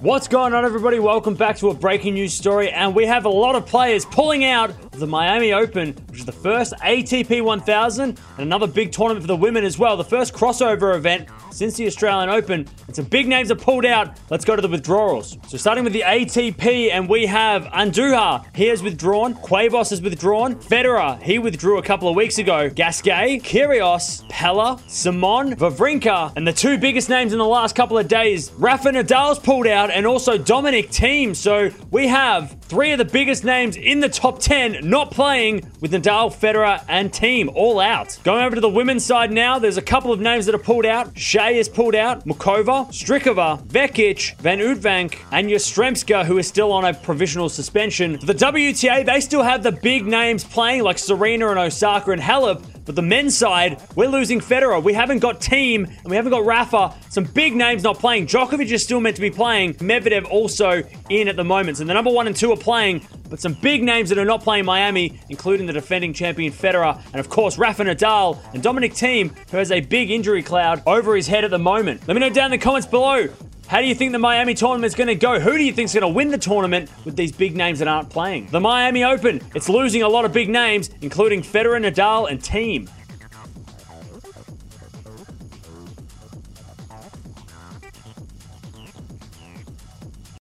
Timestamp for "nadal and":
67.84-68.62, 81.78-82.40